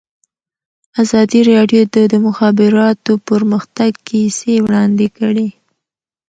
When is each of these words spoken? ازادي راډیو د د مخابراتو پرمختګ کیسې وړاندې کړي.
ازادي 1.03 1.41
راډیو 1.51 1.81
د 1.95 1.95
د 2.11 2.13
مخابراتو 2.27 3.13
پرمختګ 3.29 3.91
کیسې 4.07 4.53
وړاندې 4.65 5.07
کړي. 5.17 5.47